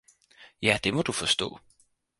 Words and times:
Ja, 0.59 0.79
det 0.83 0.93
må 0.93 1.01
du 1.01 1.11
forstå! 1.11 1.59